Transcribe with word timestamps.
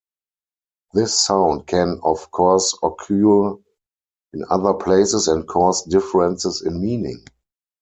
This 0.95 1.19
sound 1.19 1.67
can 1.67 1.99
of 2.03 2.31
course 2.31 2.75
occur 2.81 3.51
in 4.33 4.43
other 4.49 4.73
places 4.73 5.27
and 5.27 5.47
cause 5.47 5.83
differences 5.83 6.63
in 6.63 6.81
meaning. 6.81 7.23